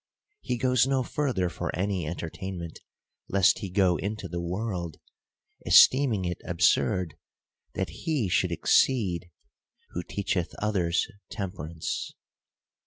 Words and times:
He 0.41 0.57
goes 0.57 0.87
no 0.87 1.03
further 1.03 1.47
for 1.47 1.69
any 1.75 2.07
entertainment, 2.07 2.79
lest 3.29 3.59
he 3.59 3.69
go 3.69 3.97
into 3.97 4.27
the 4.27 4.41
world; 4.41 4.97
esteem 5.63 6.11
ing 6.11 6.25
it 6.25 6.41
absurd, 6.43 7.13
that 7.75 7.89
he 7.89 8.27
should 8.27 8.51
exceed, 8.51 9.29
who 9.91 10.01
teacheth 10.01 10.55
28 10.55 10.55
THE 10.55 10.57
COUNTRY 10.57 10.57
PARSON. 10.57 10.67
others 10.67 11.07
temperance. 11.29 12.13